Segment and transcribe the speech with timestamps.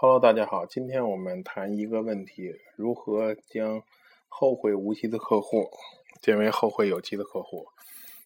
[0.00, 3.82] Hello，大家好，今天我们谈一个问题：如何将
[4.28, 5.72] 后会无期的客户
[6.22, 7.66] 变为后会有期的客户？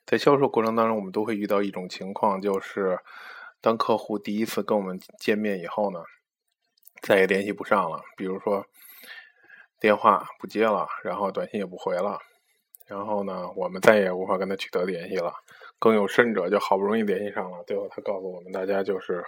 [0.04, 2.98] 在销售过程当中，我们都会遇到一种情况，就是
[3.62, 6.00] 当客户第一次跟我们见面以后呢，
[7.00, 8.02] 再也联系不上了。
[8.18, 8.66] 比如说
[9.80, 12.18] 电话不接了，然后短信也不回了，
[12.86, 15.32] 然后呢，我们再也无法跟他取得联系了。
[15.78, 19.24] 更有甚者，就好不容易联系上了，最后他告诉我们大家就是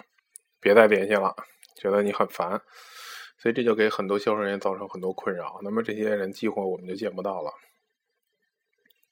[0.61, 1.35] 别再联系了。
[1.85, 2.63] 觉得你很烦，
[3.37, 5.61] 所以这就给很多销售人员造成很多困扰。
[5.63, 7.53] 那么这些人几乎我们就见不到了。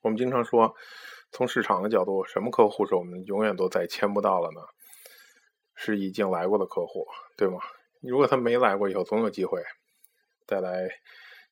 [0.01, 0.75] 我们经常说，
[1.31, 4.63] 从市场的角度，什么客户是我们永远都再签不到了呢？
[5.75, 7.61] 是已经来过的客户，对吗？
[8.01, 9.63] 如果他没来过，以后总有机会
[10.47, 10.89] 再来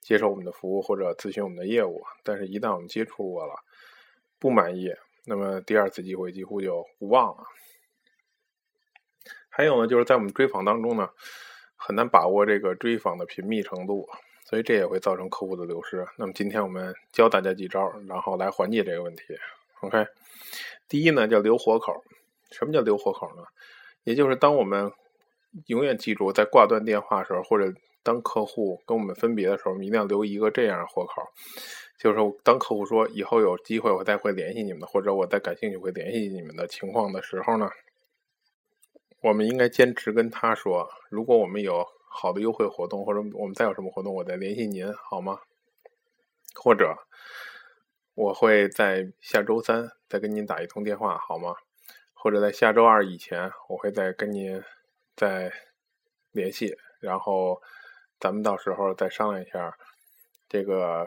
[0.00, 2.02] 接受我们的服务或者咨询我们的业务。
[2.24, 3.54] 但是，一旦我们接触过了，
[4.38, 4.88] 不满意，
[5.26, 7.44] 那么第二次机会几乎就无望了。
[9.60, 11.06] 还有呢，就是在我们追访当中呢，
[11.76, 14.08] 很难把握这个追访的频密程度，
[14.46, 16.02] 所以这也会造成客户的流失。
[16.16, 19.22] 那么今天我们教大家几招，然后来缓解这个问题。
[19.82, 20.06] OK，
[20.88, 22.02] 第一呢叫留活口。
[22.50, 23.42] 什么叫留活口呢？
[24.04, 24.90] 也就是当我们
[25.66, 27.70] 永远记住在挂断电话的时候，或者
[28.02, 31.22] 当客户跟我们分别的时候，我们一定要留一个这样的活口，
[31.98, 37.68] 就是当客户说以后有机会我再会联系你们的，或者我再感兴趣会联系你们的情况的时候呢。
[39.20, 45.40] 我们应该坚持跟他说，如果我们有好的优惠活动，或者我们再有什么活动，我再联系您，好吗？
[46.54, 46.96] 或者
[48.14, 51.54] 我会在下周三再跟您打一通电话，好吗？
[52.14, 54.62] 或者在下周二以前，我会再跟您
[55.16, 55.52] 再
[56.32, 57.62] 联系，然后
[58.18, 59.76] 咱们到时候再商量一下
[60.48, 61.06] 这个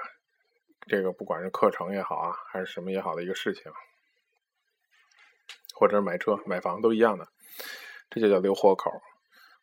[0.87, 3.71] 这个，不管是课程也好啊，还是什么也好的一个事情，
[5.73, 7.27] 或者买车买房都一样的。
[8.13, 8.91] 这就叫留活口，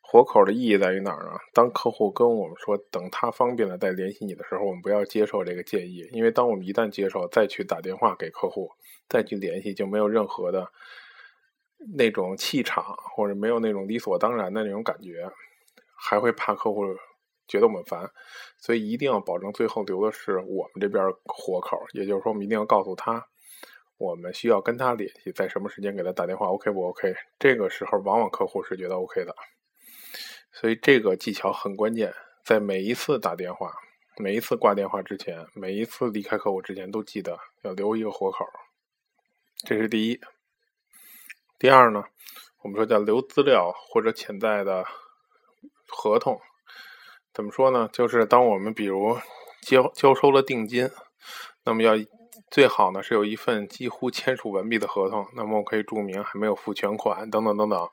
[0.01, 1.31] 活口的意义在于哪儿呢？
[1.53, 8.69] 当客户跟我们说等他方便了再联系你的时候，我们不要接受这个建议，因为当我们一旦接受，再去打电话给客户，
[9.07, 10.69] 再去联系，就没有任何的
[11.95, 12.83] 那种气场，
[13.15, 15.31] 或者没有那种理所当然的那种感觉，
[15.95, 16.83] 还会怕客户
[17.47, 18.11] 觉得我们烦，
[18.57, 23.25] 所以一定要保证最后留的是我们这边活口，也就是说，我们一定要告诉他。
[24.01, 27.13] 我们需要跟他联系，在什么时间给他打电话？OK 不 OK？
[27.37, 29.35] 这个时候往往客户是觉得 OK 的，
[30.51, 32.11] 所以这个技巧很关键。
[32.43, 33.71] 在每一次打电话、
[34.17, 38.43] 每一次挂电话之前、每一次离开客户之前，都记得要留一个活口。
[39.57, 40.19] 这是第一。
[41.59, 42.03] 第二呢，
[42.63, 44.83] 我们说叫留资料或者潜在的
[45.87, 46.41] 合同。
[47.35, 47.87] 怎么说呢？
[47.93, 49.15] 就是当我们比如
[49.61, 50.89] 交交收了定金，
[51.63, 51.93] 那么要。
[52.51, 57.89] 最好呢是有一份几乎签署完毕的合同，那么我可以注明还没有付全款等等等等，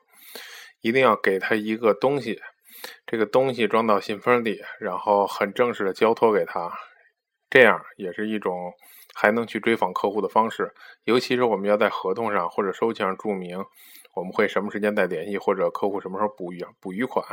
[0.81, 2.41] 一定要给他一个东西，
[3.07, 6.69] 这个东西装到信封里，然后很正式的交托给他，
[7.49, 8.73] 这样也是一种
[9.15, 10.73] 还能去追访客户的方式。
[11.05, 13.63] 尤其是我们要在合同上或者收据上注明
[14.13, 17.25] 我们会什么时间再联系，或者客户什么时候补余补余款。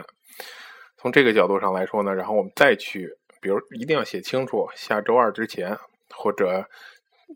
[0.96, 3.10] 从这个角度上来说呢，然后我们再去，
[3.40, 5.76] 比如一定要写清楚下周二之前
[6.14, 6.68] 或者。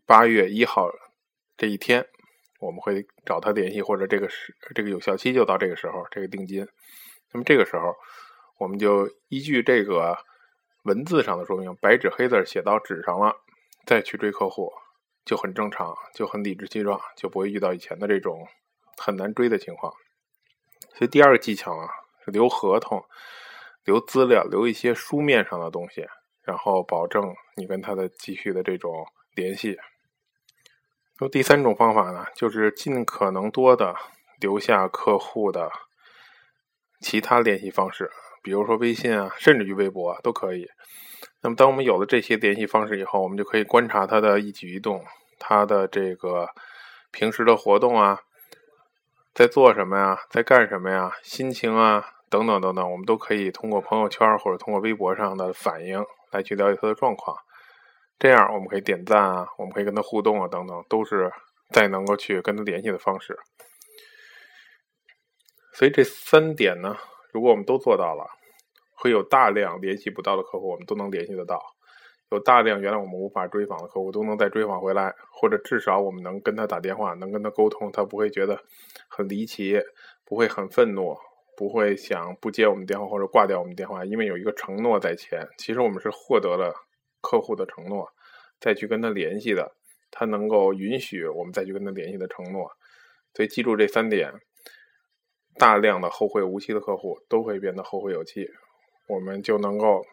[0.07, 0.91] 八月一号
[1.57, 2.07] 这一天，
[2.61, 6.67] 我们会找他联系，或者这个是这个有效期就到这个时候，这个定金。
[7.33, 7.95] 那么这个时候，
[8.59, 10.17] 我们就依据这个
[10.85, 13.35] 文字上的说明，白纸黑字写到纸上了，
[13.87, 14.73] 再去追客户，
[15.25, 18.47] 就很正常，就很理直气壮，就不会遇到以前的这种
[18.97, 19.93] 很难追的情况。
[20.95, 21.89] 所以第二个技巧啊，
[22.25, 23.05] 是留合同、
[23.85, 26.07] 留资料、留一些书面上的东西，
[26.43, 29.07] 然后保证你跟他的继续的这种。
[29.41, 29.79] 联系。
[31.19, 33.95] 那么第三种方法呢，就是尽可能多的
[34.39, 35.71] 留下客户的
[37.01, 38.11] 其他联系方式，
[38.43, 40.67] 比如说微信啊，甚至于微博都可以。
[41.43, 45.05] 那么，当我们有了这些联系方式以后，我们就可以观察他的一举一动，
[45.39, 46.49] 他的这个
[47.11, 48.21] 平时的活动啊，
[49.35, 57.37] 在做什么呀，在干什么呀，心情啊，等等等等，我们都可以通过朋友圈或者通过微博上的反应来去了解他的状况。
[58.21, 61.33] 这样我们可以点赞啊，我们可以跟他互动啊，等等，都是
[61.71, 63.35] 再能够去跟他联系的方式。
[65.73, 66.95] 所以这三点呢，
[67.33, 68.27] 如果我们都做到了，
[68.95, 71.57] 会有大量联系不到的客户，我们都能联系得到；
[72.31, 78.61] 有大量原来我们无法追访的客户，都能再追访回来，或者至少我们能跟他打电话，能跟他沟通，他不会觉得
[79.09, 79.81] 很离奇，
[80.27, 81.17] 不会很愤怒，
[81.57, 85.49] 不会想不接我们电话或者挂掉我们电话，因为有一个承诺在前。
[85.57, 86.75] 其实我们是获得了。
[87.21, 88.13] 客户的承诺，
[88.59, 89.77] 再去跟他联系的，
[90.11, 92.73] 他能够允许我们再去跟他联系的承诺，
[93.35, 94.33] 所以记住这三点，
[95.57, 98.51] 大量的后会无期的客户都会变得后会有期，
[99.09, 100.07] 我们就能够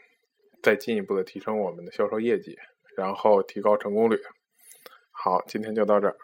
[0.61, 2.57] 再进一步的提升我们的销售业绩，
[2.95, 4.19] 然后提高成功率。
[5.11, 6.15] 好，今天就到这儿。